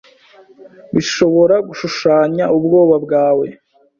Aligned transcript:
Bishobora 0.93 1.55
gushushanya 1.67 2.43
ubwoba 2.57 2.95
bwawe 3.05 3.47